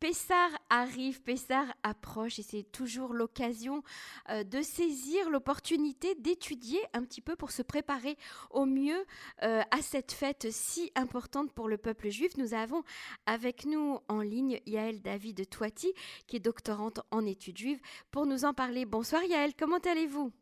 Pessard 0.00 0.50
arrive, 0.70 1.20
Pessard 1.22 1.66
approche 1.82 2.38
et 2.38 2.42
c'est 2.42 2.62
toujours 2.62 3.14
l'occasion 3.14 3.82
euh, 4.30 4.44
de 4.44 4.62
saisir 4.62 5.28
l'opportunité 5.28 6.14
d'étudier 6.14 6.80
un 6.92 7.02
petit 7.02 7.20
peu 7.20 7.34
pour 7.34 7.50
se 7.50 7.62
préparer 7.62 8.16
au 8.50 8.64
mieux 8.64 9.04
euh, 9.42 9.62
à 9.70 9.82
cette 9.82 10.12
fête 10.12 10.46
si 10.50 10.92
importante 10.94 11.52
pour 11.52 11.68
le 11.68 11.78
peuple 11.78 12.10
juif. 12.10 12.36
Nous 12.36 12.54
avons 12.54 12.84
avec 13.26 13.64
nous 13.64 13.98
en 14.08 14.20
ligne 14.20 14.60
Yaël 14.66 15.02
David 15.02 15.48
Toiti 15.48 15.92
qui 16.28 16.36
est 16.36 16.40
doctorante 16.40 17.00
en 17.10 17.26
études 17.26 17.58
juives 17.58 17.80
pour 18.12 18.26
nous 18.26 18.44
en 18.44 18.54
parler. 18.54 18.84
Bonsoir 18.84 19.24
Yaël, 19.24 19.52
comment 19.58 19.78
allez-vous? 19.78 20.32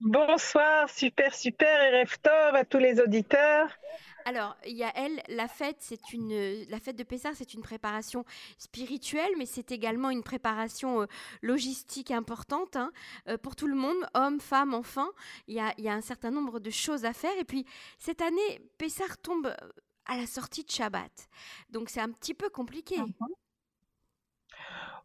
Bonsoir, 0.00 0.88
super, 0.88 1.34
super, 1.34 1.82
et 1.82 2.00
Reftov 2.00 2.54
à 2.54 2.64
tous 2.64 2.78
les 2.78 3.00
auditeurs. 3.00 3.68
Alors, 4.28 4.58
Yael, 4.66 5.22
la 5.28 5.48
fête, 5.48 5.78
c'est 5.80 6.12
une, 6.12 6.66
la 6.68 6.78
fête 6.78 6.96
de 6.96 7.02
Pessah, 7.02 7.30
c'est 7.34 7.54
une 7.54 7.62
préparation 7.62 8.26
spirituelle, 8.58 9.30
mais 9.38 9.46
c'est 9.46 9.72
également 9.72 10.10
une 10.10 10.22
préparation 10.22 11.00
euh, 11.00 11.06
logistique 11.40 12.10
importante 12.10 12.76
hein, 12.76 12.92
euh, 13.28 13.38
pour 13.38 13.56
tout 13.56 13.66
le 13.66 13.74
monde, 13.74 13.96
hommes, 14.12 14.38
femmes, 14.38 14.74
enfants. 14.74 15.08
Il 15.46 15.54
y, 15.54 15.60
a, 15.60 15.72
il 15.78 15.84
y, 15.84 15.88
a, 15.88 15.94
un 15.94 16.02
certain 16.02 16.30
nombre 16.30 16.60
de 16.60 16.68
choses 16.68 17.06
à 17.06 17.14
faire. 17.14 17.32
Et 17.40 17.44
puis, 17.44 17.64
cette 17.98 18.20
année, 18.20 18.60
Pessah 18.76 19.04
tombe 19.22 19.46
euh, 19.46 19.68
à 20.04 20.18
la 20.18 20.26
sortie 20.26 20.62
de 20.62 20.70
Shabbat. 20.70 21.30
Donc, 21.70 21.88
c'est 21.88 22.02
un 22.02 22.10
petit 22.10 22.34
peu 22.34 22.50
compliqué. 22.50 22.96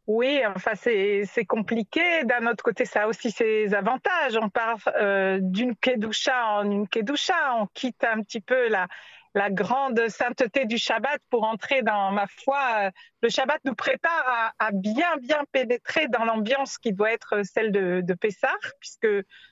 Oui, 0.05 0.41
enfin 0.45 0.75
c'est 0.75 1.45
compliqué. 1.47 2.25
D'un 2.25 2.45
autre 2.47 2.63
côté, 2.63 2.83
ça 2.83 3.03
a 3.03 3.07
aussi 3.07 3.31
ses 3.31 3.73
avantages. 3.73 4.37
On 4.41 4.49
part 4.49 4.79
euh, 4.97 5.39
d'une 5.41 5.77
kedusha 5.77 6.57
en 6.57 6.69
une 6.69 6.89
kedusha, 6.89 7.55
on 7.55 7.67
quitte 7.67 8.03
un 8.03 8.21
petit 8.21 8.41
peu 8.41 8.67
la, 8.67 8.87
la 9.33 9.49
grande 9.49 10.07
sainteté 10.09 10.65
du 10.65 10.77
Shabbat 10.77 11.19
pour 11.29 11.43
entrer 11.43 11.81
dans 11.81 12.11
ma 12.11 12.27
foi. 12.27 12.91
Le 13.21 13.29
Shabbat 13.29 13.59
nous 13.65 13.75
prépare 13.75 14.53
à, 14.59 14.71
bien 14.71 15.17
bien 15.17 15.43
pénétrer 15.51 16.07
dans 16.07 16.23
l'ambiance 16.23 16.77
qui 16.77 16.93
doit 16.93 17.11
être 17.11 17.43
celle 17.43 17.71
de, 17.71 18.01
de 18.01 18.13
Pessah, 18.13 18.55
puisque 18.79 19.07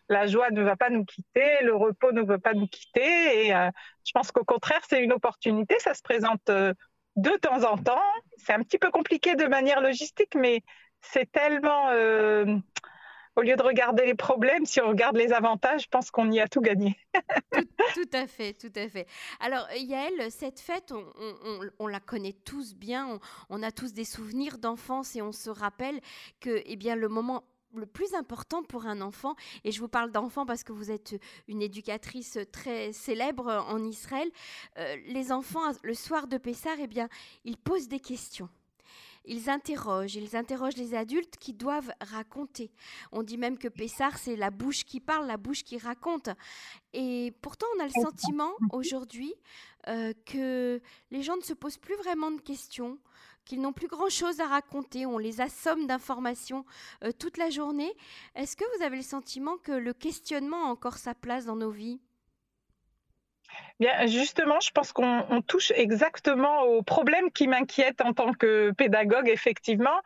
la 0.10 0.28
joie 0.28 0.52
ne 0.52 0.62
va 0.62 0.76
pas 0.76 0.90
nous 0.90 1.06
quitter, 1.06 1.64
le 1.64 1.76
repos 1.76 2.12
ne 2.12 2.22
veut 2.22 2.40
pas 2.40 2.54
nous 2.54 2.68
quitter. 2.68 3.48
Et 3.48 3.56
euh, 3.56 3.70
je 4.06 4.12
pense 4.14 4.32
qu'au 4.32 4.44
contraire, 4.44 4.82
c'est 4.88 5.04
une 5.04 5.14
opportunité. 5.14 5.80
Ça 5.80 5.94
se 5.94 6.02
présente 6.04 6.50
euh, 6.50 6.74
de 7.16 7.32
temps 7.32 7.64
en 7.64 7.78
temps. 7.78 8.02
C'est 8.38 8.54
un 8.54 8.62
petit 8.64 8.78
peu 8.78 8.92
compliqué 8.92 9.36
de 9.36 9.46
manière 9.46 9.82
logistique, 9.82 10.36
mais 10.36 10.62
c'est 11.02 11.32
tellement... 11.32 11.90
Euh, 11.90 12.58
au 13.42 13.44
lieu 13.44 13.56
de 13.56 13.64
regarder 13.64 14.06
les 14.06 14.14
problèmes, 14.14 14.68
si 14.68 14.80
on 14.82 14.90
regarde 14.90 15.18
les 15.18 15.34
avantages, 15.34 15.84
je 15.84 15.88
pense 15.88 16.12
qu'on 16.12 16.32
y 16.32 16.40
a 16.40 16.48
tout 16.48 16.62
gagné. 16.62 16.96
tout, 17.96 18.10
à 18.14 18.28
fait, 18.28 18.54
tout 18.54 18.72
à 18.76 18.88
fait. 18.88 19.08
Alors, 19.40 19.68
Yael, 19.76 20.32
cette 20.32 20.60
fête, 20.60 20.94
on, 21.80 21.88
la 21.88 22.00
connaît 22.00 22.36
tous 22.46 22.76
bien, 22.76 23.20
on, 23.50 23.64
a 23.64 23.72
tous 23.72 23.94
des 23.94 24.06
souvenirs 24.06 24.60
d'enfance 24.60 25.16
et 25.16 25.24
on 25.24 25.32
se 25.32 25.50
rappelle 25.50 26.00
que 26.40 26.62
eh 26.66 26.76
bien, 26.76 26.96
le 26.96 27.10
moment 27.10 27.44
le 27.74 27.88
plus 27.88 28.14
important 28.14 28.64
pour 28.64 28.86
un 28.86 29.02
enfant, 29.02 29.34
et 29.64 29.72
je 29.72 29.80
vous 29.80 29.88
parle 29.88 30.12
d'enfant 30.12 30.46
parce 30.46 30.64
que 30.64 30.74
vous 30.74 30.92
êtes 30.92 31.16
une 31.48 31.62
éducatrice 31.62 32.38
très 32.52 32.92
célèbre 32.92 33.66
en 33.70 33.82
Israël, 33.84 34.30
euh, 34.78 34.98
les 35.08 35.32
enfants, 35.32 35.72
le 35.82 35.94
soir 35.94 36.28
de 36.28 36.38
Pessah, 36.38 36.76
eh 36.80 36.88
bien, 36.88 37.08
ils 37.46 37.58
posent 37.58 37.88
des 37.88 38.02
questions. 38.02 38.50
Ils 39.26 39.50
interrogent, 39.50 40.16
ils 40.16 40.36
interrogent 40.36 40.78
les 40.78 40.96
adultes 40.96 41.38
qui 41.38 41.54
doivent 41.54 41.92
raconter. 42.02 42.72
On 43.12 43.24
dit 43.24 43.38
même 43.38 43.58
que 43.58 43.68
Pessah, 43.68 44.12
c'est 44.18 44.36
la 44.36 44.50
bouche 44.50 44.84
qui 44.84 45.00
parle, 45.00 45.28
la 45.28 45.38
bouche 45.38 45.64
qui 45.64 45.78
raconte. 45.78 46.30
Et 46.94 47.34
pourtant, 47.42 47.68
on 47.78 47.82
a 47.82 47.86
le 47.86 48.02
sentiment 48.02 48.52
aujourd'hui 48.72 49.34
euh, 49.88 50.14
que 50.26 50.82
les 51.12 51.24
gens 51.24 51.38
ne 51.38 51.42
se 51.42 51.54
posent 51.54 51.78
plus 51.78 51.96
vraiment 51.96 52.32
de 52.32 52.42
questions 52.42 53.00
qu'ils 53.46 53.62
n'ont 53.62 53.74
plus 53.74 53.88
grand-chose 53.88 54.40
à 54.40 54.48
raconter, 54.48 55.06
on 55.06 55.18
les 55.18 55.42
assomme 55.42 55.88
d'informations 55.88 56.64
euh, 57.04 57.12
toute 57.12 57.38
la 57.38 57.50
journée. 57.50 57.92
Est-ce 58.36 58.56
que 58.56 58.64
vous 58.78 58.84
avez 58.84 58.98
le 58.98 59.04
sentiment 59.04 59.58
que 59.58 59.72
le 59.72 59.94
questionnement 59.94 60.66
a 60.66 60.70
encore 60.70 60.98
sa 60.98 61.16
place 61.16 61.46
dans 61.46 61.56
nos 61.56 61.72
vies? 61.72 62.00
Bien, 63.80 64.06
justement, 64.06 64.60
je 64.60 64.72
pense 64.72 64.94
qu'on 64.94 65.42
touche 65.48 65.72
exactement 65.72 66.62
au 66.64 66.84
problème 66.84 67.32
qui 67.32 67.48
m'inquiète 67.48 68.02
en 68.02 68.14
tant 68.14 68.34
que 68.34 68.72
pédagogue, 68.72 69.28
effectivement. 69.28 70.00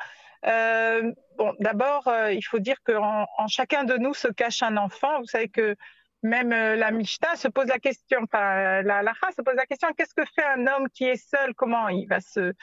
Euh, 0.46 1.12
d'abord, 1.60 2.08
euh, 2.08 2.32
il 2.32 2.44
faut 2.44 2.60
dire 2.60 2.78
qu'en 2.84 3.26
en 3.38 3.48
chacun 3.48 3.84
de 3.84 3.98
nous 3.98 4.14
se 4.14 4.28
cache 4.28 4.64
un 4.64 4.78
enfant. 4.78 5.20
Vous 5.20 5.26
savez 5.26 5.50
que 5.50 5.76
même 6.24 6.50
la 6.50 6.92
Mishnah 6.92 7.36
se 7.36 7.48
pose 7.48 7.68
la 7.68 7.78
question, 7.78 8.20
enfin, 8.24 8.82
la 8.82 9.04
Lacha 9.04 9.32
se 9.36 9.42
pose 9.42 9.56
la 9.56 9.66
question 9.66 9.90
qu'est-ce 9.96 10.16
que 10.16 10.26
fait 10.26 10.46
un 10.46 10.66
homme 10.68 10.90
qui 10.90 11.04
est 11.06 11.18
seul? 11.18 11.54
Comment 11.54 11.88
il 11.90 12.08
va 12.08 12.20
se 12.20 12.54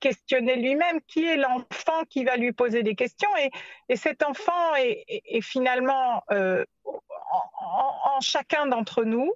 questionner 0.00 0.56
lui-même? 0.56 1.00
Qui 1.08 1.26
est 1.26 1.36
l'enfant 1.36 2.04
qui 2.08 2.24
va 2.24 2.36
lui 2.36 2.52
poser 2.52 2.82
des 2.82 2.94
questions? 2.94 3.30
Et, 3.38 3.50
et 3.88 3.96
cet 3.96 4.22
enfant 4.22 4.74
est, 4.76 5.40
finalement 5.40 6.22
euh, 6.30 6.64
en, 6.84 8.16
en, 8.16 8.20
chacun 8.20 8.66
d'entre 8.66 9.04
nous. 9.04 9.32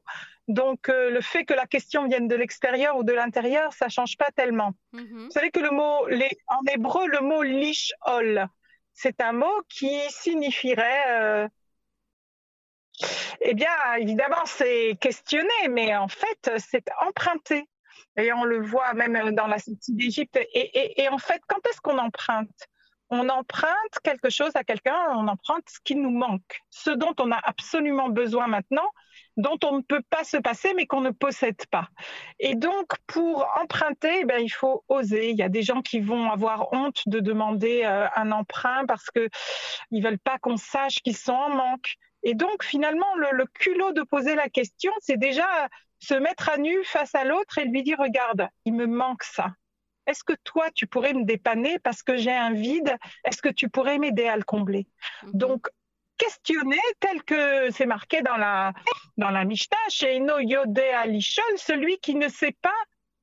Donc 0.49 0.89
euh, 0.89 1.11
le 1.11 1.21
fait 1.21 1.45
que 1.45 1.55
la 1.55 1.67
question 1.67 2.09
vienne 2.09 2.29
de 2.29 2.35
l'extérieur 2.35 2.97
ou 2.97 3.05
de 3.05 3.13
l'intérieur, 3.13 3.73
ça 3.73 3.89
change 3.89 4.17
pas 4.17 4.31
tellement. 4.35 4.73
Mm-hmm. 4.93 5.25
Vous 5.25 5.31
savez 5.31 5.51
que 5.51 5.61
le 5.61 5.71
mot, 5.71 6.07
les, 6.09 6.31
en 6.49 6.61
hébreu, 6.73 7.07
le 7.07 7.21
mot 7.21 7.43
lishol, 7.43 8.49
c'est 8.93 9.21
un 9.21 9.33
mot 9.33 9.63
qui 9.69 9.99
signifierait 10.11 11.05
euh, 11.09 11.49
eh 13.41 13.55
bien, 13.55 13.73
évidemment, 13.99 14.45
c'est 14.47 14.97
questionner, 15.01 15.69
mais 15.71 15.97
en 15.97 16.09
fait, 16.09 16.51
c'est 16.59 16.85
emprunter. 17.01 17.69
Et 18.17 18.33
on 18.33 18.45
le 18.45 18.61
voit 18.61 18.93
même 18.95 19.35
dans 19.35 19.47
la 19.47 19.59
sortie 19.59 19.95
d'Égypte. 19.95 20.39
Et, 20.55 21.09
en 21.09 21.19
fait, 21.19 21.43
quand 21.47 21.67
est-ce 21.69 21.81
qu'on 21.81 21.99
emprunte? 21.99 22.69
On 23.15 23.29
emprunte 23.29 23.99
quelque 24.03 24.31
chose 24.31 24.53
à 24.55 24.65
quelqu'un, 24.65 24.97
on 25.11 25.29
emprunte 25.29 25.69
ce 25.69 25.79
qui 25.85 25.97
nous 25.97 26.11
manque, 26.11 26.63
ce 26.71 26.89
dont 26.89 27.13
on 27.21 27.31
a 27.31 27.39
absolument 27.43 28.09
besoin 28.09 28.47
maintenant, 28.47 28.89
dont 29.37 29.59
on 29.65 29.77
ne 29.77 29.83
peut 29.83 30.01
pas 30.09 30.25
se 30.25 30.39
passer, 30.39 30.73
mais 30.75 30.87
qu'on 30.87 31.03
ne 31.03 31.11
possède 31.11 31.67
pas. 31.67 31.89
Et 32.41 32.55
donc, 32.55 32.87
pour 33.07 33.47
emprunter, 33.61 34.21
eh 34.21 34.25
ben, 34.25 34.39
il 34.43 34.49
faut 34.49 34.83
oser. 34.89 35.29
Il 35.29 35.37
y 35.37 35.43
a 35.43 35.51
des 35.51 35.63
gens 35.63 35.83
qui 35.83 36.01
vont 36.01 36.31
avoir 36.31 36.73
honte 36.73 37.03
de 37.05 37.21
demander 37.21 37.83
euh, 37.85 38.07
un 38.17 38.33
emprunt 38.33 38.87
parce 38.87 39.11
qu'ils 39.11 39.29
ne 39.91 40.03
veulent 40.03 40.19
pas 40.19 40.39
qu'on 40.39 40.57
sache 40.57 41.03
qu'ils 41.03 41.17
sont 41.17 41.35
en 41.35 41.51
manque. 41.51 41.97
Et 42.23 42.33
donc, 42.33 42.65
finalement, 42.65 43.15
le, 43.17 43.29
le 43.33 43.45
culot 43.45 43.93
de 43.93 44.01
poser 44.05 44.37
la 44.37 44.49
question, 44.49 44.91
c'est 45.01 45.19
déjà 45.19 45.69
se 45.99 46.15
mettre 46.15 46.49
à 46.49 46.57
nu 46.57 46.83
face 46.85 47.15
à 47.15 47.25
l'autre 47.25 47.59
et 47.59 47.67
lui 47.67 47.83
dire, 47.83 47.99
regarde, 47.99 48.49
il 48.65 48.73
me 48.73 48.87
manque 48.87 49.23
ça. 49.23 49.51
Est-ce 50.07 50.25
que 50.25 50.35
toi, 50.45 50.71
tu 50.75 50.87
pourrais 50.87 51.15
me 51.15 51.25
dépanner 51.25 51.79
parce 51.79 52.03
que 52.03 52.17
j'ai 52.17 52.33
un 52.33 52.53
vide? 52.53 52.97
Est-ce 53.25 53.43
que 53.43 53.49
tu 53.49 53.69
pourrais 53.69 53.99
m'aider 53.99 54.27
à 54.27 54.37
le 54.37 54.43
combler? 54.43 54.87
Mhm. 55.23 55.31
Donc, 55.35 55.69
questionner 56.19 56.81
tel 57.01 57.23
que 57.25 57.71
c'est 57.71 57.87
marqué 57.87 58.23
dans 58.23 58.37
la, 58.37 58.73
dans 59.17 59.31
la 59.31 59.45
Mishnah, 59.45 59.77
chez 59.89 60.17
Eno 60.17 60.39
Yode 60.39 60.79
Alishon, 60.79 61.43
celui 61.57 61.99
qui 61.99 62.15
ne 62.15 62.29
sait 62.29 62.57
pas 62.63 62.71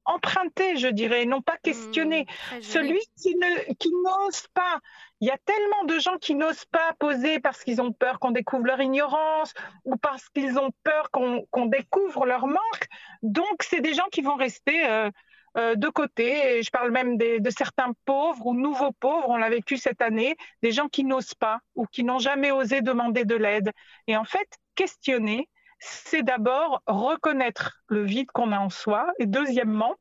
emprunter, 0.09 0.77
je 0.77 0.87
dirais, 0.87 1.25
non 1.25 1.41
pas 1.41 1.57
questionner. 1.57 2.25
Mmh, 2.51 2.61
Celui 2.61 2.99
qui 3.21 3.35
ne 3.35 3.73
qui 3.75 3.91
n'ose 3.91 4.47
pas. 4.53 4.79
Il 5.21 5.27
y 5.27 5.31
a 5.31 5.37
tellement 5.45 5.83
de 5.83 5.99
gens 5.99 6.17
qui 6.17 6.33
n'osent 6.33 6.65
pas 6.65 6.93
poser 6.97 7.39
parce 7.39 7.63
qu'ils 7.63 7.81
ont 7.81 7.91
peur 7.91 8.19
qu'on 8.19 8.31
découvre 8.31 8.65
leur 8.65 8.81
ignorance 8.81 9.53
ou 9.85 9.95
parce 9.97 10.27
qu'ils 10.29 10.57
ont 10.57 10.71
peur 10.83 11.11
qu'on 11.11 11.65
découvre 11.65 12.25
leur 12.25 12.47
manque. 12.47 12.87
Donc, 13.21 13.61
c'est 13.61 13.81
des 13.81 13.93
gens 13.93 14.07
qui 14.11 14.21
vont 14.21 14.35
rester 14.35 14.87
euh, 14.87 15.11
euh, 15.57 15.75
de 15.75 15.87
côté. 15.87 16.57
Et 16.57 16.63
je 16.63 16.69
parle 16.69 16.91
même 16.91 17.17
de 17.17 17.49
certains 17.49 17.93
pauvres 18.05 18.45
ou 18.45 18.53
nouveaux 18.53 18.91
pauvres, 18.91 19.29
on 19.29 19.37
l'a 19.37 19.49
vécu 19.49 19.77
cette 19.77 20.01
année, 20.01 20.35
des 20.61 20.71
gens 20.71 20.87
qui 20.87 21.03
n'osent 21.03 21.35
pas 21.35 21.59
ou 21.75 21.85
qui 21.85 22.03
n'ont 22.03 22.19
jamais 22.19 22.51
osé 22.51 22.81
demander 22.81 23.25
de 23.25 23.35
l'aide. 23.35 23.71
Et 24.07 24.15
en 24.15 24.25
fait, 24.25 24.47
questionner, 24.75 25.49
c'est 25.79 26.23
d'abord 26.23 26.81
reconnaître 26.87 27.81
le 27.87 28.03
vide 28.03 28.31
qu'on 28.31 28.51
a 28.51 28.59
en 28.59 28.69
soi 28.69 29.07
et 29.17 29.25
deuxièmement, 29.25 29.95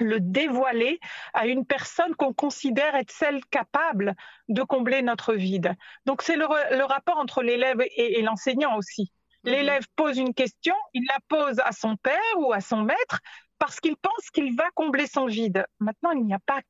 le 0.00 0.20
dévoiler 0.20 1.00
à 1.34 1.46
une 1.46 1.66
personne 1.66 2.14
qu'on 2.14 2.32
considère 2.32 2.94
être 2.94 3.10
celle 3.10 3.44
capable 3.46 4.14
de 4.48 4.62
combler 4.62 5.02
notre 5.02 5.34
vide. 5.34 5.74
Donc 6.06 6.22
c'est 6.22 6.36
le, 6.36 6.46
rapport 6.84 7.18
entre 7.18 7.42
l'élève 7.42 7.82
et, 7.96 8.22
l'enseignant 8.22 8.76
aussi. 8.76 9.10
Mhm. 9.44 9.52
L'élève 9.52 9.86
pose 9.96 10.18
une 10.18 10.34
question, 10.34 10.74
il 10.94 11.04
la 11.08 11.18
pose 11.28 11.60
à 11.64 11.72
son 11.72 11.96
père 11.96 12.20
ou 12.38 12.52
à 12.52 12.60
son 12.60 12.82
maître 12.82 13.20
parce 13.58 13.80
qu'il 13.80 13.96
pense 13.96 14.30
qu'il 14.32 14.54
va 14.56 14.64
combler 14.74 15.06
son 15.06 15.26
vide. 15.26 15.64
Maintenant, 15.80 16.12
il 16.12 16.24
n'y 16.24 16.34
a 16.34 16.38
pas 16.38 16.60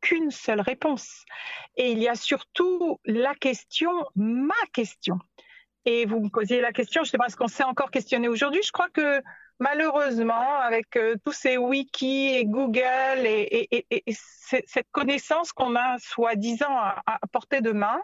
qu'une 0.00 0.30
seule 0.30 0.60
réponse. 0.60 1.24
Et 1.76 1.92
il 1.92 1.98
y 1.98 2.08
a 2.08 2.14
surtout 2.14 2.98
la 3.04 3.34
question, 3.34 3.90
ma 4.16 4.54
question. 4.72 5.18
Et 5.84 6.04
vous 6.06 6.20
me 6.20 6.28
posiez 6.28 6.60
la 6.60 6.72
question, 6.72 7.02
je 7.02 7.08
ne 7.08 7.10
sais 7.10 7.18
pas 7.18 7.28
ce 7.28 7.36
qu'on 7.36 7.48
s'est 7.48 7.64
encore 7.64 7.90
questionné 7.90 8.28
aujourd'hui? 8.28 8.62
Je 8.62 8.72
crois 8.72 8.88
que 8.90 9.22
malheureusement, 9.58 10.58
avec 10.60 10.96
euh, 10.96 11.14
tous 11.24 11.32
ces 11.32 11.56
wikis 11.56 12.34
et 12.34 12.44
Google 12.44 13.24
et, 13.24 13.84
cette 14.08 14.90
connaissance 14.90 15.52
qu'on 15.52 15.76
a 15.76 15.98
soi-disant 15.98 16.76
à, 16.76 17.18
portée 17.30 17.60
de 17.60 17.70
main, 17.70 18.00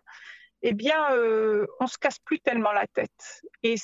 eh 0.63 0.73
bien, 0.73 1.13
euh, 1.13 1.67
on 1.81 1.87
se 1.87 1.99
casse 1.99 2.19
plus 2.19 2.41
tellement 2.41 2.73
la 2.73 2.87
tête. 2.87 3.43
Et 3.63 3.77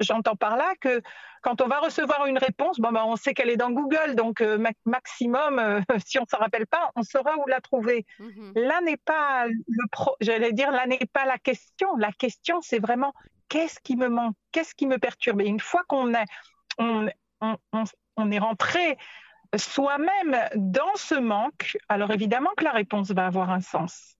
j'entends 0.00 0.36
par 0.36 0.56
là 0.56 0.74
que 0.80 1.00
quand 1.42 1.60
on 1.60 1.68
va 1.68 1.80
recevoir 1.80 2.26
une 2.26 2.38
réponse, 2.38 2.78
bon, 2.78 2.92
ben, 2.92 3.04
on 3.04 3.16
sait 3.16 3.34
qu'elle 3.34 3.50
est 3.50 3.56
dans 3.56 3.70
Google, 3.70 4.14
donc 4.14 4.40
euh, 4.40 4.58
maximum, 4.84 5.58
euh, 5.58 5.80
si 6.04 6.18
on 6.18 6.22
ne 6.22 6.26
s'en 6.26 6.38
rappelle 6.38 6.66
pas, 6.66 6.90
on 6.96 7.02
saura 7.02 7.36
où 7.38 7.46
la 7.46 7.60
trouver. 7.60 8.04
Mhm. 8.18 8.52
Là 8.56 8.80
n'est 8.82 8.96
pas 8.96 9.46
le 9.46 9.88
pro, 9.90 10.16
j'allais 10.20 10.52
dire, 10.52 10.70
là 10.70 10.86
n'est 10.86 10.98
pas 11.12 11.24
la 11.24 11.38
question. 11.38 11.96
La 11.96 12.12
question, 12.12 12.60
c'est 12.60 12.78
vraiment 12.78 13.12
qu'est-ce 13.48 13.80
qui 13.80 13.96
me 13.96 14.08
manque, 14.08 14.36
qu'est-ce 14.52 14.74
qui 14.74 14.86
me 14.86 14.98
perturbe? 14.98 15.40
Et 15.40 15.46
une 15.46 15.60
fois 15.60 15.82
qu'on 15.88 16.14
est, 16.14 16.26
on, 16.78 17.08
on, 17.40 17.84
on 18.16 18.30
est 18.30 18.38
rentré 18.38 18.98
soi-même 19.56 20.36
dans 20.56 20.94
ce 20.96 21.14
manque, 21.14 21.76
alors 21.88 22.10
évidemment 22.10 22.50
que 22.56 22.64
la 22.64 22.72
réponse 22.72 23.10
va 23.12 23.26
avoir 23.26 23.50
un 23.50 23.60
sens. 23.60 24.15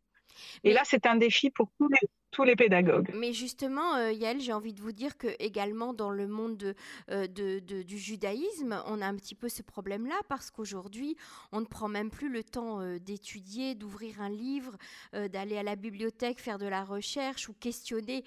Et 0.64 0.72
là, 0.72 0.82
c'est 0.84 1.06
un 1.06 1.16
défi 1.16 1.50
pour 1.50 1.70
tous 1.78 1.88
les, 1.88 2.08
les 2.44 2.56
pédagogues. 2.56 3.10
Mais 3.14 3.32
justement, 3.32 3.94
euh, 3.94 4.12
Yael, 4.12 4.40
j'ai 4.40 4.52
envie 4.52 4.72
de 4.72 4.80
vous 4.80 4.92
dire 4.92 5.16
que 5.16 5.28
également 5.38 5.92
dans 5.92 6.10
le 6.10 6.26
monde 6.26 6.74
euh, 7.10 7.26
du 7.26 7.98
judaïsme, 7.98 8.82
on 8.86 9.00
a 9.00 9.06
un 9.06 9.16
petit 9.16 9.34
peu 9.34 9.48
ce 9.48 9.62
problème-là 9.62 10.16
parce 10.28 10.50
qu'aujourd'hui, 10.50 11.16
on 11.52 11.60
ne 11.60 11.66
prend 11.66 11.88
même 11.88 12.10
plus 12.10 12.28
le 12.28 12.42
temps 12.42 12.80
euh, 12.80 12.98
d'étudier, 12.98 13.74
d'ouvrir 13.74 14.20
un 14.20 14.28
livre, 14.28 14.76
d'aller 15.12 15.56
à 15.56 15.62
la 15.62 15.76
bibliothèque, 15.76 16.40
faire 16.40 16.58
de 16.58 16.66
la 16.66 16.84
recherche 16.84 17.48
ou 17.48 17.54
questionner 17.54 18.24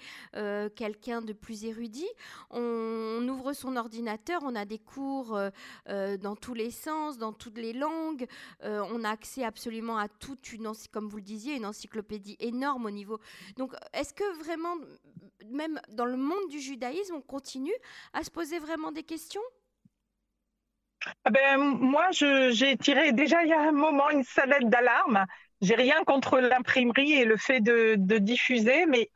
quelqu'un 0.74 1.20
de 1.20 1.32
plus 1.32 1.64
érudit. 1.64 2.08
On, 2.50 3.26
ouvre 3.28 3.52
son 3.52 3.76
ordinateur, 3.76 4.40
on 4.44 4.54
a 4.54 4.64
des 4.64 4.78
cours 4.78 5.38
dans 5.86 6.36
tous 6.36 6.54
les 6.54 6.70
sens, 6.70 7.18
dans 7.18 7.32
toutes 7.32 7.58
les 7.58 7.72
langues. 7.72 8.26
on 8.62 9.04
a 9.04 9.10
accès 9.10 9.44
absolument 9.44 9.98
à 9.98 10.08
toute 10.08 10.52
une, 10.52 10.70
comme 10.92 11.08
vous 11.08 11.18
le 11.18 11.22
disiez, 11.22 11.56
une 11.56 11.66
encyclopédie 11.66 12.36
énorme 12.40 12.86
au 12.86 12.90
niveau. 12.90 13.20
Donc, 13.56 13.74
est-ce 14.00 14.14
que 14.14 14.42
vraiment, 14.42 14.76
même 15.50 15.78
dans 15.90 16.06
le 16.06 16.16
monde 16.16 16.48
du 16.48 16.58
judaïsme, 16.58 17.16
on 17.16 17.20
continue 17.20 17.74
à 18.14 18.24
se 18.24 18.30
poser 18.30 18.58
vraiment 18.58 18.92
des 18.92 19.02
questions? 19.02 19.42
Ah 21.24 21.30
ben, 21.30 21.58
moi, 21.58 22.08
j'ai 22.10 22.76
tiré 22.78 23.12
déjà 23.12 23.42
il 23.42 23.50
y 23.50 23.52
a 23.52 23.60
un 23.60 23.72
moment 23.72 24.10
une 24.10 24.24
sonnette 24.24 24.68
d'alarme. 24.68 25.26
J'ai 25.60 25.74
rien 25.74 26.02
contre 26.04 26.38
l'imprimerie 26.40 27.12
et 27.12 27.24
le 27.24 27.36
fait 27.36 27.60
de, 27.60 27.96
diffuser, 28.18 28.86
mais 28.86 29.10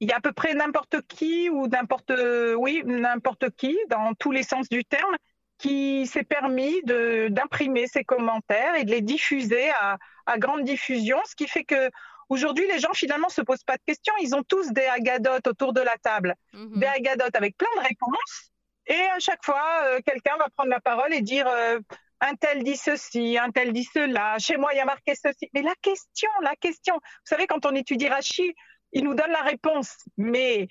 il 0.00 0.08
y 0.08 0.12
a 0.12 0.16
à 0.16 0.20
peu 0.20 0.32
près 0.32 0.54
n'importe 0.54 1.02
qui 1.06 1.50
ou 1.50 1.66
n'importe 1.68 2.12
oui 2.56 2.82
n'importe 2.84 3.50
qui 3.50 3.76
dans 3.88 4.14
tous 4.14 4.32
les 4.32 4.42
sens 4.42 4.68
du 4.68 4.84
terme 4.84 5.16
qui 5.58 6.06
s'est 6.06 6.24
permis 6.24 6.82
d'imprimer 6.82 7.86
ses 7.86 8.04
commentaires 8.04 8.74
et 8.74 8.84
de 8.84 8.90
les 8.90 9.02
diffuser 9.02 9.70
à, 9.70 9.98
à 10.26 10.38
grande 10.38 10.64
diffusion, 10.64 11.18
ce 11.26 11.36
qui 11.36 11.46
fait 11.46 11.64
que 11.64 11.90
Aujourd'hui, 12.28 12.66
les 12.68 12.78
gens 12.78 12.92
finalement 12.92 13.28
se 13.28 13.42
posent 13.42 13.64
pas 13.64 13.76
de 13.76 13.82
questions. 13.86 14.14
Ils 14.20 14.34
ont 14.34 14.42
tous 14.42 14.72
des 14.72 14.86
agadotes 14.86 15.46
autour 15.46 15.72
de 15.72 15.80
la 15.80 15.96
table, 16.02 16.34
mhm. 16.52 16.78
des 16.78 16.86
agadotes 16.86 17.36
avec 17.36 17.56
plein 17.56 17.68
de 17.76 17.82
réponses. 17.88 18.50
Et 18.86 19.00
à 19.00 19.18
chaque 19.18 19.44
fois, 19.44 19.64
euh, 19.84 20.00
quelqu'un 20.06 20.36
va 20.36 20.48
prendre 20.56 20.70
la 20.70 20.80
parole 20.80 21.14
et 21.14 21.22
dire 21.22 21.46
euh, 21.46 21.78
un 22.20 22.34
tel 22.34 22.62
dit 22.62 22.76
ceci, 22.76 23.38
un 23.38 23.50
tel 23.50 23.72
dit 23.72 23.88
cela. 23.92 24.38
Chez 24.38 24.56
moi, 24.56 24.72
il 24.72 24.76
y 24.76 24.80
a 24.80 24.84
marqué 24.84 25.14
ceci. 25.14 25.48
Mais 25.54 25.62
la 25.62 25.74
question, 25.80 26.30
la 26.42 26.54
question. 26.56 26.94
Vous 26.94 27.26
savez, 27.26 27.46
quand 27.46 27.64
on 27.66 27.74
étudie 27.74 28.08
Rachi, 28.08 28.54
il 28.92 29.04
nous 29.04 29.14
donne 29.14 29.30
la 29.30 29.42
réponse. 29.42 29.96
Mais 30.16 30.68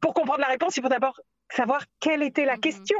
pour 0.00 0.14
comprendre 0.14 0.40
la 0.40 0.46
réponse, 0.46 0.76
il 0.76 0.82
faut 0.82 0.88
d'abord 0.88 1.20
savoir 1.50 1.84
quelle 2.00 2.22
était 2.22 2.44
la 2.44 2.54
mhm. 2.54 2.60
question. 2.60 2.98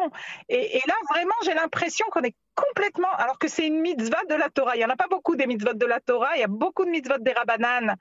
Et, 0.48 0.80
là, 0.86 0.94
vraiment, 1.10 1.34
j'ai 1.44 1.54
l'impression 1.54 2.06
qu'on 2.10 2.22
est 2.22 2.36
complètement, 2.54 3.12
alors 3.16 3.38
que 3.38 3.48
c'est 3.48 3.66
une 3.66 3.80
mitzvah 3.80 4.24
de 4.28 4.34
la 4.34 4.48
Torah. 4.48 4.76
Il 4.76 4.78
n'y 4.78 4.84
en 4.84 4.90
a 4.90 4.96
pas 4.96 5.08
beaucoup 5.08 5.36
des 5.36 5.46
mitzvot 5.46 5.74
de 5.74 5.86
la 5.86 6.00
Torah. 6.00 6.36
Il 6.36 6.40
y 6.40 6.44
a 6.44 6.48
beaucoup 6.48 6.84
de 6.84 6.90
mitzvot 6.90 7.18
des 7.18 7.32
rabbanan, 7.32 7.96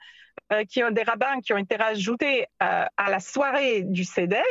euh, 0.51 0.63
qui 0.65 0.83
ont 0.83 0.91
des 0.91 1.03
rabbins 1.03 1.41
qui 1.41 1.53
ont 1.53 1.57
été 1.57 1.75
rajoutés 1.75 2.45
euh, 2.61 2.85
à 2.97 3.09
la 3.09 3.19
soirée 3.19 3.81
du 3.83 4.03
Seder. 4.03 4.43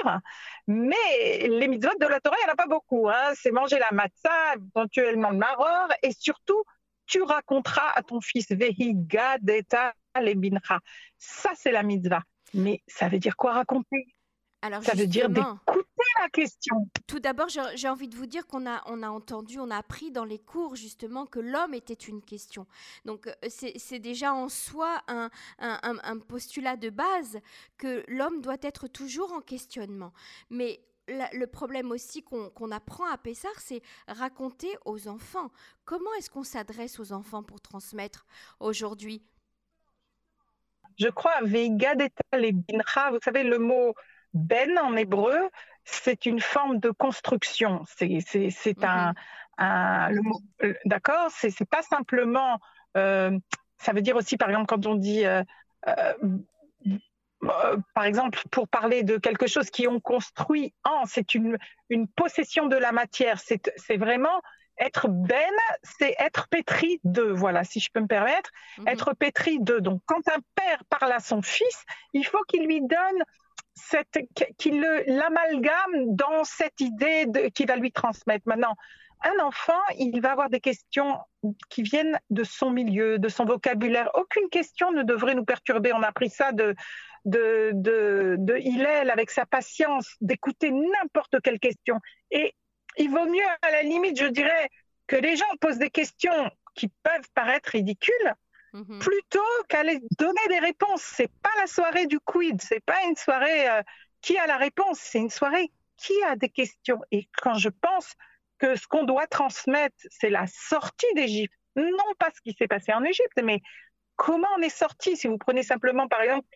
Mais 0.66 1.46
les 1.48 1.68
mitzvot 1.68 1.94
de 2.00 2.06
la 2.06 2.20
Torah, 2.20 2.36
il 2.40 2.44
n'y 2.44 2.50
en 2.50 2.54
a 2.54 2.56
pas 2.56 2.66
beaucoup. 2.66 3.08
Hein. 3.08 3.32
C'est 3.34 3.52
manger 3.52 3.78
la 3.78 3.90
matzah, 3.92 4.54
éventuellement 4.74 5.30
le 5.30 5.38
maror, 5.38 5.88
et 6.02 6.12
surtout, 6.12 6.64
tu 7.06 7.22
raconteras 7.22 7.90
à 7.94 8.02
ton 8.02 8.20
fils 8.20 8.50
Vehiga 8.50 9.36
Deta 9.40 9.92
Lebincha. 10.20 10.80
Ça, 11.18 11.50
c'est 11.54 11.72
la 11.72 11.82
mitzvah. 11.82 12.22
Mais 12.54 12.82
ça 12.86 13.08
veut 13.08 13.18
dire 13.18 13.36
quoi 13.36 13.52
raconter? 13.52 14.06
Alors 14.62 14.84
ça 14.84 14.94
veut 14.94 15.08
dire 15.08 15.28
d'écouter 15.28 15.82
la 16.20 16.28
question. 16.28 16.88
Tout 17.08 17.18
d'abord, 17.18 17.48
j'ai 17.48 17.88
envie 17.88 18.08
de 18.08 18.16
vous 18.16 18.26
dire 18.26 18.46
qu'on 18.46 18.64
a, 18.66 18.80
on 18.86 19.02
a 19.02 19.08
entendu, 19.08 19.58
on 19.58 19.70
a 19.70 19.76
appris 19.76 20.12
dans 20.12 20.24
les 20.24 20.38
cours 20.38 20.76
justement 20.76 21.26
que 21.26 21.40
l'homme 21.40 21.74
était 21.74 21.94
une 21.94 22.22
question. 22.22 22.66
Donc 23.04 23.26
euh, 23.26 23.32
c'est 23.48 23.98
déjà 23.98 24.32
en 24.32 24.48
soi 24.48 25.02
un, 25.08 25.30
un, 25.58 26.18
postulat 26.18 26.76
de 26.76 26.90
base 26.90 27.40
que 27.76 28.04
l'homme 28.06 28.40
doit 28.40 28.56
être 28.62 28.86
toujours 28.86 29.32
en 29.32 29.40
questionnement. 29.40 30.12
Mais 30.48 30.80
le 31.08 31.46
problème 31.46 31.90
aussi 31.90 32.22
qu'on 32.22 32.70
apprend 32.70 33.10
à 33.10 33.18
Pessar, 33.18 33.52
c'est 33.58 33.82
raconter 34.06 34.70
aux 34.84 35.08
enfants. 35.08 35.50
Comment 35.84 36.14
est-ce 36.18 36.30
qu'on 36.30 36.44
s'adresse 36.44 37.00
aux 37.00 37.12
enfants 37.12 37.42
pour 37.42 37.60
transmettre 37.60 38.24
aujourd'hui? 38.60 39.22
Je 40.98 41.08
crois, 41.08 41.40
Veiga 41.42 41.94
et 41.94 42.52
Bincha, 42.52 43.10
vous 43.10 43.18
savez, 43.24 43.42
le 43.42 43.58
mot 43.58 43.94
ben 44.34 44.78
en 44.78 44.96
hébreu, 44.96 45.50
c'est 45.84 46.26
une 46.26 46.40
forme 46.40 46.78
de 46.78 46.90
construction. 46.90 47.84
C'est 47.86 48.84
un, 48.84 49.14
mhm. 49.58 50.32
euh, 50.62 50.74
d'accord? 50.84 51.28
C'est 51.30 51.68
pas 51.68 51.82
simplement. 51.82 52.58
Euh, 52.96 53.38
ça 53.78 53.92
veut 53.92 54.02
dire 54.02 54.16
aussi, 54.16 54.36
par 54.36 54.48
exemple, 54.48 54.66
quand 54.66 54.86
on 54.86 54.94
dit, 54.94 55.24
euh, 55.26 55.42
par 57.94 58.04
exemple, 58.04 58.40
pour 58.50 58.68
parler 58.68 59.02
de 59.02 59.16
quelque 59.16 59.46
chose 59.46 59.70
qui 59.70 59.88
ont 59.88 60.00
construit 60.00 60.72
en, 60.84 61.04
c'est 61.06 61.34
une, 61.34 61.58
une 61.88 62.06
possession 62.06 62.66
de 62.66 62.76
la 62.76 62.92
matière. 62.92 63.38
C'est 63.40 63.96
vraiment 63.96 64.40
être 64.78 65.08
ben, 65.08 65.52
c'est 65.82 66.14
être 66.18 66.48
pétri 66.48 67.00
de, 67.04 67.22
voilà, 67.22 67.62
si 67.62 67.78
je 67.78 67.90
peux 67.92 68.00
me 68.00 68.06
permettre, 68.06 68.50
mhm. 68.78 68.88
être 68.88 69.14
pétri 69.14 69.58
de. 69.60 69.78
Donc, 69.78 70.00
quand 70.06 70.26
un 70.28 70.40
père 70.54 70.82
parle 70.88 71.12
à 71.12 71.20
son 71.20 71.42
fils, 71.42 71.84
il 72.12 72.24
faut 72.24 72.42
qu'il 72.48 72.64
lui 72.66 72.80
donne 72.80 73.24
qu'il 74.58 74.80
l'amalgame 75.06 76.14
dans 76.14 76.44
cette 76.44 76.80
idée 76.80 77.26
qu'il 77.54 77.66
va 77.66 77.76
lui 77.76 77.92
transmettre. 77.92 78.46
Maintenant, 78.46 78.74
un 79.24 79.44
enfant, 79.44 79.80
il 79.98 80.20
va 80.20 80.32
avoir 80.32 80.50
des 80.50 80.60
questions 80.60 81.18
qui 81.68 81.82
viennent 81.82 82.18
de 82.30 82.44
son 82.44 82.70
milieu, 82.70 83.18
de 83.18 83.28
son 83.28 83.44
vocabulaire. 83.44 84.10
Aucune 84.14 84.48
question 84.48 84.90
ne 84.92 85.02
devrait 85.02 85.34
nous 85.34 85.44
perturber. 85.44 85.92
On 85.92 86.02
a 86.02 86.08
appris 86.08 86.30
ça 86.30 86.52
de, 86.52 86.74
de, 87.24 87.70
de, 87.72 88.36
de 88.38 88.56
Hillel 88.56 89.10
avec 89.10 89.30
sa 89.30 89.46
patience 89.46 90.16
d'écouter 90.20 90.70
n'importe 90.70 91.40
quelle 91.42 91.60
question. 91.60 91.98
Et 92.30 92.54
il 92.98 93.10
vaut 93.10 93.26
mieux, 93.26 93.46
à 93.62 93.70
la 93.70 93.82
limite, 93.82 94.18
je 94.18 94.26
dirais, 94.26 94.68
que 95.06 95.16
les 95.16 95.36
gens 95.36 95.46
posent 95.60 95.78
des 95.78 95.90
questions 95.90 96.50
qui 96.74 96.88
peuvent 97.02 97.28
paraître 97.34 97.70
ridicules, 97.70 98.34
Mhm. 98.72 98.98
plutôt 99.00 99.40
qu'aller 99.68 100.00
donner 100.18 100.48
des 100.48 100.58
réponses. 100.58 101.02
C'est 101.02 101.30
pas 101.42 101.50
la 101.58 101.66
soirée 101.66 102.06
du 102.06 102.18
quid, 102.20 102.60
c'est 102.62 102.84
pas 102.84 103.02
une 103.08 103.16
soirée 103.16 103.68
euh, 103.68 103.82
qui 104.22 104.38
a 104.38 104.46
la 104.46 104.56
réponse, 104.56 104.98
c'est 104.98 105.18
une 105.18 105.30
soirée 105.30 105.70
qui 105.96 106.14
a 106.24 106.36
des 106.36 106.48
questions. 106.48 107.00
Et 107.10 107.28
quand 107.42 107.54
je 107.54 107.68
pense 107.68 108.14
que 108.58 108.76
ce 108.76 108.86
qu'on 108.86 109.04
doit 109.04 109.26
transmettre, 109.26 109.96
c'est 110.10 110.30
la 110.30 110.46
sortie 110.46 111.12
d'Égypte, 111.14 111.54
non 111.76 112.14
pas 112.18 112.30
ce 112.34 112.40
qui 112.40 112.56
s'est 112.58 112.68
passé 112.68 112.92
en 112.92 113.04
Égypte, 113.04 113.40
mais 113.42 113.60
comment 114.16 114.48
on 114.56 114.62
est 114.62 114.68
sorti. 114.68 115.16
Si 115.16 115.26
vous 115.26 115.38
prenez 115.38 115.62
simplement, 115.62 116.08
par 116.08 116.22
exemple, 116.22 116.46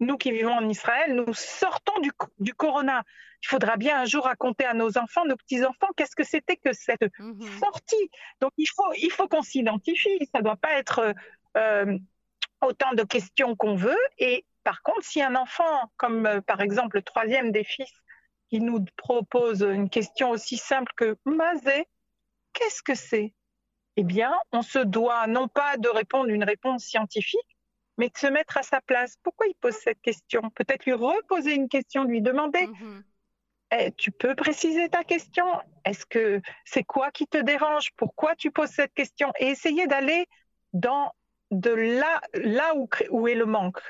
nous 0.00 0.16
qui 0.16 0.30
vivons 0.30 0.52
en 0.52 0.68
Israël, 0.68 1.14
nous 1.14 1.34
sortons 1.34 1.98
du, 2.00 2.10
du 2.38 2.54
corona. 2.54 3.02
Il 3.42 3.48
faudra 3.48 3.76
bien 3.76 4.00
un 4.00 4.04
jour 4.04 4.24
raconter 4.24 4.64
à 4.64 4.74
nos 4.74 4.98
enfants, 4.98 5.24
nos 5.24 5.36
petits-enfants, 5.36 5.88
qu'est-ce 5.96 6.16
que 6.16 6.24
c'était 6.24 6.56
que 6.56 6.72
cette 6.72 7.06
mhm. 7.18 7.40
sortie. 7.58 8.10
Donc 8.40 8.52
il 8.56 8.66
faut, 8.66 8.92
il 8.98 9.10
faut 9.10 9.28
qu'on 9.28 9.42
s'identifie. 9.42 10.18
Ça 10.32 10.38
ne 10.38 10.44
doit 10.44 10.56
pas 10.56 10.72
être 10.74 11.14
euh, 11.56 11.98
autant 12.60 12.92
de 12.92 13.02
questions 13.02 13.56
qu'on 13.56 13.76
veut. 13.76 13.98
Et 14.18 14.44
par 14.64 14.82
contre, 14.82 15.04
si 15.04 15.22
un 15.22 15.34
enfant, 15.36 15.90
comme 15.96 16.26
euh, 16.26 16.40
par 16.40 16.60
exemple 16.60 16.96
le 16.96 17.02
troisième 17.02 17.52
des 17.52 17.64
fils, 17.64 17.92
qui 18.48 18.60
nous 18.60 18.84
propose 18.96 19.62
une 19.62 19.90
question 19.90 20.30
aussi 20.30 20.56
simple 20.56 20.92
que 20.96 21.16
Mazé, 21.24 21.86
qu'est-ce 22.52 22.82
que 22.82 22.94
c'est? 22.94 23.34
Eh 23.96 24.04
bien, 24.04 24.32
on 24.52 24.62
se 24.62 24.78
doit 24.78 25.26
non 25.26 25.48
pas 25.48 25.76
de 25.78 25.88
répondre 25.88 26.28
une 26.28 26.44
réponse 26.44 26.84
scientifique, 26.84 27.56
mais 27.96 28.08
de 28.08 28.18
se 28.18 28.26
mettre 28.26 28.56
à 28.58 28.62
sa 28.62 28.80
place. 28.80 29.16
Pourquoi 29.22 29.46
il 29.46 29.54
pose 29.54 29.74
cette 29.74 30.00
question? 30.00 30.50
Peut-être 30.50 30.84
lui 30.84 30.92
reposer 30.92 31.54
une 31.54 31.68
question, 31.68 32.04
lui 32.04 32.20
demander 32.20 32.66
mm-hmm. 32.66 33.02
eh, 33.72 33.92
Tu 33.92 34.10
peux 34.10 34.34
préciser 34.34 34.88
ta 34.88 35.02
question 35.02 35.46
Est-ce 35.84 36.04
que 36.06 36.40
c'est 36.64 36.84
quoi 36.84 37.10
qui 37.10 37.26
te 37.26 37.38
dérange? 37.38 37.90
Pourquoi 37.96 38.36
tu 38.36 38.50
poses 38.50 38.70
cette 38.70 38.92
question? 38.94 39.32
Et 39.38 39.46
essayer 39.48 39.86
d'aller 39.86 40.28
dans 40.72 41.12
de 41.50 41.70
là, 41.70 42.20
là 42.34 42.74
où, 42.74 42.88
où 43.10 43.28
est 43.28 43.34
le 43.34 43.46
manque. 43.46 43.80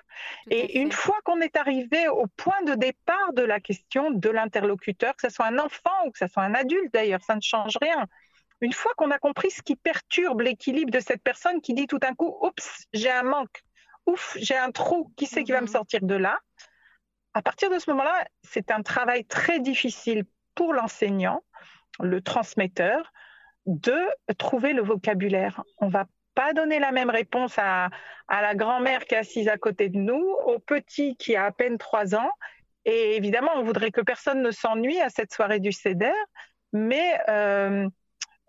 et 0.50 0.78
une 0.78 0.92
fois 0.92 1.18
qu'on 1.24 1.40
est 1.40 1.56
arrivé 1.56 2.08
au 2.08 2.26
point 2.36 2.60
de 2.66 2.74
départ 2.74 3.32
de 3.32 3.42
la 3.42 3.60
question 3.60 4.10
de 4.10 4.28
l'interlocuteur, 4.28 5.16
que 5.16 5.28
ce 5.28 5.34
soit 5.34 5.46
un 5.46 5.58
enfant 5.58 6.06
ou 6.06 6.10
que 6.10 6.18
ce 6.18 6.26
soit 6.26 6.42
un 6.42 6.54
adulte 6.54 6.92
d'ailleurs, 6.92 7.22
ça 7.22 7.34
ne 7.34 7.40
change 7.40 7.78
rien. 7.80 8.06
Une 8.60 8.72
fois 8.72 8.92
qu'on 8.96 9.10
a 9.10 9.18
compris 9.18 9.50
ce 9.50 9.62
qui 9.62 9.76
perturbe 9.76 10.40
l'équilibre 10.40 10.90
de 10.90 11.00
cette 11.00 11.22
personne 11.22 11.60
qui 11.60 11.74
dit 11.74 11.86
tout 11.86 11.98
d'un 11.98 12.14
coup, 12.14 12.36
oups, 12.42 12.86
j'ai 12.92 13.10
un 13.10 13.22
manque, 13.22 13.62
ouf, 14.06 14.36
j'ai 14.40 14.56
un 14.56 14.70
trou, 14.70 15.12
qui 15.16 15.26
c'est 15.26 15.44
qui 15.44 15.52
va 15.52 15.60
me 15.60 15.66
mhm. 15.66 15.72
sortir 15.72 16.00
de 16.02 16.14
là? 16.14 16.38
À 17.34 17.42
partir 17.42 17.70
de 17.70 17.78
ce 17.78 17.90
moment-là, 17.90 18.26
c'est 18.42 18.70
un 18.70 18.82
travail 18.82 19.26
très 19.26 19.60
difficile 19.60 20.24
pour 20.54 20.72
l'enseignant, 20.72 21.44
le 22.00 22.22
transmetteur, 22.22 23.12
de 23.66 23.98
trouver 24.38 24.72
le 24.72 24.82
vocabulaire. 24.82 25.62
On 25.78 25.88
va 25.88 26.06
pas 26.36 26.52
donner 26.52 26.78
la 26.78 26.92
même 26.92 27.10
réponse 27.10 27.54
à, 27.58 27.88
la 28.28 28.54
grand-mère 28.54 29.06
qui 29.06 29.14
est 29.14 29.18
assise 29.18 29.48
à 29.48 29.56
côté 29.56 29.88
de 29.88 29.96
nous, 29.96 30.24
au 30.44 30.58
petit 30.60 31.16
qui 31.16 31.34
a 31.34 31.46
à 31.46 31.50
peine 31.50 31.78
trois 31.78 32.14
ans. 32.14 32.30
Et 32.84 33.16
évidemment, 33.16 33.52
on 33.56 33.64
voudrait 33.64 33.90
que 33.90 34.02
personne 34.02 34.42
ne 34.42 34.50
s'ennuie 34.52 35.00
à 35.00 35.08
cette 35.08 35.32
soirée 35.32 35.58
du 35.58 35.72
CEDER, 35.72 36.12
mais 36.72 37.18
euh, 37.28 37.88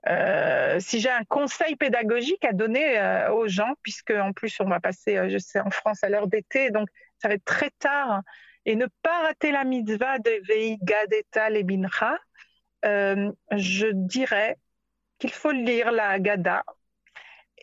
euh, 0.08 0.80
si 0.80 1.00
j'ai 1.00 1.10
un 1.10 1.24
conseil 1.24 1.76
pédagogique 1.76 2.44
à 2.44 2.52
donner 2.52 3.00
euh, 3.00 3.32
aux 3.32 3.48
gens, 3.48 3.74
puisque 3.82 4.12
en 4.12 4.34
plus 4.34 4.60
on 4.60 4.66
va 4.66 4.80
passer, 4.80 5.30
je 5.30 5.38
sais, 5.38 5.60
en 5.60 5.72
France 5.72 6.04
à 6.04 6.10
l'heure 6.10 6.28
d'été, 6.28 6.70
donc 6.70 6.90
ça 7.20 7.30
va 7.30 7.36
être 7.36 7.46
très 7.46 7.72
tard, 7.80 8.22
et 8.66 8.76
ne 8.76 8.88
pas 9.02 9.22
rater 9.24 9.52
la 9.52 9.64
mitzvah 9.64 10.20
de 10.20 10.42
Veiga 10.46 11.08
d'État 11.08 11.50
et 11.52 11.64
Binra, 11.64 12.18
je 12.84 13.92
dirais 13.94 14.58
qu'il 15.20 15.32
faut 15.32 15.52
lire 15.52 15.92
la 15.92 16.10
Haggadah 16.10 16.64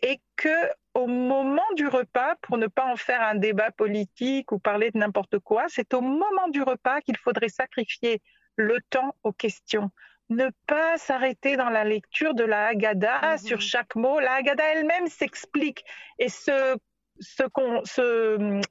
et 0.05 0.21
que 0.35 0.69
au 0.93 1.07
moment 1.07 1.65
du 1.75 1.87
repas, 1.87 2.35
pour 2.43 2.57
ne 2.57 2.67
pas 2.67 2.85
en 2.85 2.95
faire 2.95 3.21
un 3.21 3.35
débat 3.35 3.71
politique 3.71 4.51
ou 4.51 4.59
parler 4.59 4.91
de 4.91 4.99
n'importe 4.99 5.39
quoi, 5.39 5.65
c'est 5.67 5.93
au 5.95 6.01
moment 6.01 6.47
du 6.49 6.61
repas 6.61 7.01
qu'il 7.01 7.17
faudrait 7.17 7.49
sacrifier 7.49 8.21
le 8.55 8.77
temps 8.91 9.15
aux 9.23 9.33
questions. 9.33 9.89
Ne 10.29 10.49
pas 10.67 10.97
s'arrêter 10.97 11.57
dans 11.57 11.69
la 11.69 11.83
lecture 11.83 12.35
de 12.35 12.43
la 12.43 12.67
Haggadah 12.67 13.31
mhm. 13.31 13.37
sur 13.39 13.61
chaque 13.61 13.95
mot. 13.95 14.19
La 14.19 14.33
Haggadah 14.33 14.73
elle-même 14.75 15.07
s'explique 15.07 15.83
et 16.19 16.29
se, 16.29 16.77
se, 17.19 17.43
se, 17.83 18.61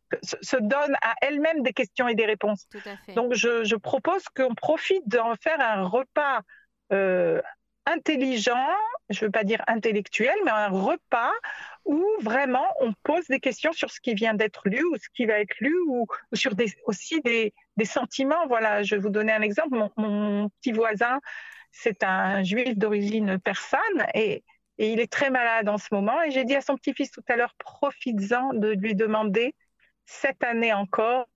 se, 0.40 0.56
donne 0.56 0.94
à 1.02 1.14
elle-même 1.20 1.62
des 1.62 1.72
questions 1.72 2.06
et 2.06 2.14
des 2.14 2.26
réponses. 2.26 2.68
Donc 3.16 3.34
je, 3.34 3.64
je 3.64 3.76
propose 3.76 4.22
qu'on 4.28 4.54
profite 4.54 5.06
d'en 5.08 5.34
faire 5.34 5.60
un 5.60 5.82
repas 5.82 6.42
euh, 6.92 7.42
intelligent, 7.86 8.68
je 9.10 9.20
ne 9.20 9.26
veux 9.26 9.30
pas 9.30 9.44
dire 9.44 9.62
intellectuel, 9.66 10.34
mais 10.44 10.50
un 10.50 10.68
repas 10.68 11.32
où 11.84 12.04
vraiment 12.20 12.66
on 12.80 12.92
pose 13.02 13.26
des 13.26 13.40
questions 13.40 13.72
sur 13.72 13.90
ce 13.90 14.00
qui 14.00 14.14
vient 14.14 14.34
d'être 14.34 14.68
lu 14.68 14.82
ou 14.84 14.96
ce 14.96 15.08
qui 15.14 15.26
va 15.26 15.38
être 15.40 15.54
lu 15.60 15.76
ou, 15.86 16.06
sur 16.32 16.52
aussi 16.86 17.20
des, 17.20 17.52
des, 17.76 17.84
sentiments. 17.84 18.46
Voilà, 18.46 18.82
je 18.82 18.94
vais 18.94 19.00
vous 19.00 19.10
donner 19.10 19.32
un 19.32 19.42
exemple. 19.42 19.76
Mon, 19.96 20.48
petit 20.60 20.72
voisin, 20.72 21.20
c'est 21.72 22.02
un 22.02 22.42
juif 22.42 22.78
d'origine 22.78 23.38
persane 23.38 23.80
et, 24.14 24.44
et, 24.78 24.92
il 24.92 25.00
est 25.00 25.12
très 25.12 25.30
malade 25.30 25.68
en 25.68 25.78
ce 25.78 25.88
moment. 25.92 26.22
Et 26.22 26.30
j'ai 26.30 26.44
dit 26.44 26.56
à 26.56 26.62
son 26.62 26.76
petit-fils 26.76 27.10
tout 27.10 27.24
à 27.28 27.36
l'heure, 27.36 27.54
profites-en 27.58 28.54
de 28.54 28.68
lui 28.68 28.94
demander 28.94 29.54
cette 30.06 30.42
année 30.42 30.72
encore 30.72 31.26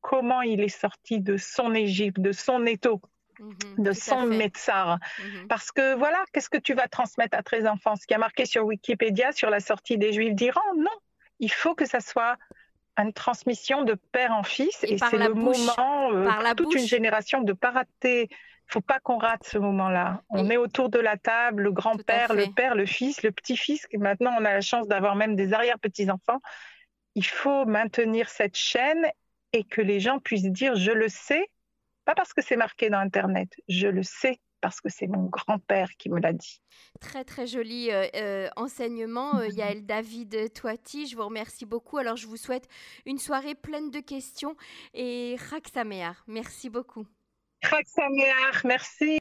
comment 0.00 0.42
il 0.42 0.60
est 0.60 0.68
sorti 0.68 1.20
de 1.20 1.36
son 1.36 1.74
Égypte, 1.74 2.20
de 2.20 2.32
son 2.32 2.64
étau. 2.64 3.00
Mhm, 3.40 3.84
de 3.84 3.92
son 3.92 4.26
médecin. 4.26 4.98
Mhm. 5.18 5.48
Parce 5.48 5.72
que 5.72 5.94
voilà, 5.94 6.22
qu'est-ce 6.32 6.50
que 6.50 6.58
tu 6.58 6.74
vas 6.74 6.88
transmettre 6.88 7.36
à 7.36 7.42
tes 7.42 7.66
enfants? 7.66 7.96
Ce 7.96 8.06
qui 8.06 8.14
a 8.14 8.18
marqué 8.18 8.44
sur 8.44 8.64
Wikipédia 8.66 9.32
sur 9.32 9.48
la 9.48 9.60
sortie 9.60 9.96
des 9.96 10.12
Juifs 10.12 10.34
d'Iran, 10.34 10.60
non. 10.76 10.90
Il 11.38 11.50
faut 11.50 11.74
que 11.74 11.86
ça 11.86 12.00
soit 12.00 12.36
une 12.98 13.14
transmission 13.14 13.82
de 13.82 13.94
père 14.12 14.32
en 14.32 14.42
fils. 14.42 14.84
Et, 14.84 14.98
c'est 14.98 15.16
le 15.16 15.32
moment, 15.32 16.12
euh, 16.12 16.54
toute 16.54 16.74
une 16.74 16.86
génération 16.86 17.40
de 17.40 17.54
pas 17.54 17.70
rater. 17.70 18.28
Il 18.30 18.72
faut 18.72 18.80
pas 18.82 19.00
qu'on 19.00 19.16
rate 19.16 19.44
ce 19.44 19.58
moment-là. 19.58 20.22
On 20.28 20.48
est 20.50 20.58
autour 20.58 20.90
de 20.90 20.98
la 21.00 21.16
table, 21.16 21.62
le 21.62 21.72
grand-père, 21.72 22.34
le 22.34 22.52
père, 22.54 22.74
le 22.74 22.86
fils, 22.86 23.22
le 23.22 23.32
petit-fils. 23.32 23.86
Maintenant, 23.94 24.32
on 24.38 24.44
a 24.44 24.52
la 24.52 24.60
chance 24.60 24.86
d'avoir 24.86 25.16
même 25.16 25.34
des 25.34 25.54
arrière-petits-enfants. 25.54 26.40
Il 27.14 27.26
faut 27.26 27.64
maintenir 27.64 28.28
cette 28.28 28.56
chaîne 28.56 29.06
et 29.52 29.64
que 29.64 29.80
les 29.80 29.98
gens 29.98 30.20
puissent 30.20 30.52
dire, 30.52 30.76
je 30.76 30.92
le 30.92 31.08
sais, 31.08 31.50
pas 32.04 32.14
parce 32.14 32.32
que 32.32 32.42
c'est 32.42 32.56
marqué 32.56 32.90
dans 32.90 32.98
Internet, 32.98 33.50
je 33.68 33.88
le 33.88 34.02
sais 34.02 34.40
parce 34.60 34.80
que 34.80 34.88
c'est 34.88 35.06
mon 35.06 35.24
grand-père 35.24 35.88
qui 35.98 36.10
me 36.10 36.20
l'a 36.20 36.32
dit. 36.32 36.60
Très 37.00 37.24
très 37.24 37.46
joli 37.46 37.90
euh, 37.90 38.06
euh, 38.14 38.48
enseignement, 38.56 39.38
euh, 39.38 39.48
Yael 39.48 39.86
David 39.86 40.52
Toiti. 40.52 41.06
Je 41.06 41.16
vous 41.16 41.24
remercie 41.24 41.66
beaucoup. 41.66 41.98
Alors 41.98 42.16
je 42.16 42.26
vous 42.26 42.36
souhaite 42.36 42.68
une 43.06 43.18
soirée 43.18 43.54
pleine 43.54 43.90
de 43.90 44.00
questions 44.00 44.56
et 44.94 45.36
Raksamear. 45.50 46.24
Merci 46.26 46.70
beaucoup. 46.70 47.06
Raksamear, 47.62 48.62
merci. 48.64 49.18